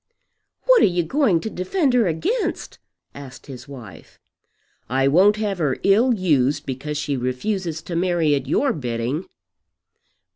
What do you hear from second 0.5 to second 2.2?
"What are you going to defend her